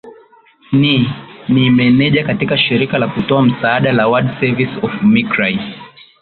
ni 0.71 1.07
ni 1.49 1.69
meneja 1.69 2.23
katika 2.23 2.57
shirika 2.57 2.97
la 2.97 3.07
kutoa 3.07 3.41
msaada 3.41 3.91
la 3.93 4.07
ward 4.07 4.39
service 4.39 4.71
of 4.83 4.91
micrai 5.03 5.59